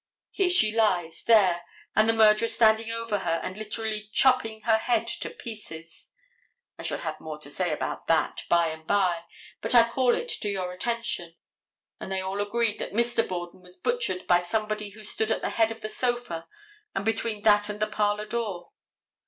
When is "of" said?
15.69-15.81